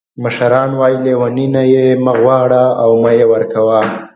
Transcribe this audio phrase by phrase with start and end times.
[0.23, 3.79] مشران وایي: لیوني نه یې مه غواړه او مه یې ورکوه.